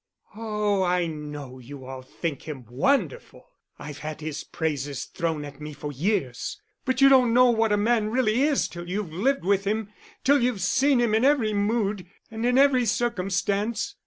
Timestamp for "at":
5.45-5.61